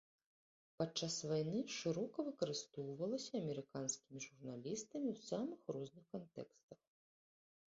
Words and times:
Падчас 0.79 1.17
вайны 1.31 1.59
шырока 1.79 2.17
выкарыстоўвалася 2.29 3.31
амерыканскімі 3.41 4.19
журналістамі 4.27 5.07
ў 5.15 5.27
самых 5.29 5.61
розных 5.77 6.05
кантэкстах. 6.17 6.79